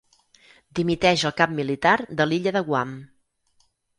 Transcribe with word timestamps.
Dimiteix 0.79 1.25
el 1.29 1.33
cap 1.41 1.53
militar 1.59 1.93
de 2.21 2.27
l'illa 2.31 2.53
de 2.57 2.63
Guam. 2.71 2.95